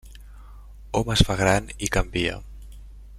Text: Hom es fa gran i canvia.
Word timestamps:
Hom 0.99 1.11
es 1.15 1.23
fa 1.29 1.37
gran 1.43 1.69
i 1.89 1.93
canvia. 1.99 2.41